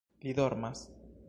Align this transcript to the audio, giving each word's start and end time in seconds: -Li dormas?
-Li 0.23 0.33
dormas? 0.39 0.81